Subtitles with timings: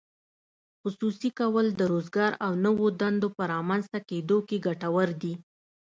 [0.81, 5.33] خصوصي کول د روزګار او نوو دندو په رامینځته کیدو کې ګټور دي.